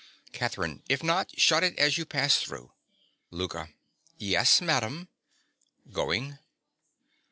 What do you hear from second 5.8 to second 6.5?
(_Going.